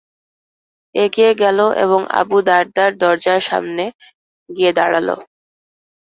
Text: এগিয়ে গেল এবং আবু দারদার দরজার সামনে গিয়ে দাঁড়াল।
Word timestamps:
এগিয়ে 0.95 1.31
গেল 1.41 1.59
এবং 1.83 2.01
আবু 2.19 2.37
দারদার 2.47 2.91
দরজার 3.01 3.41
সামনে 3.49 3.83
গিয়ে 4.49 4.71
দাঁড়াল। 4.77 5.07